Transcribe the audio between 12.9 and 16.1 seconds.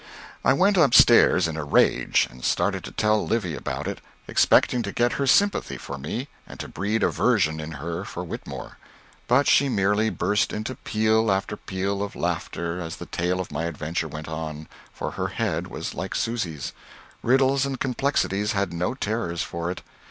the tale of my adventure went on, for her head was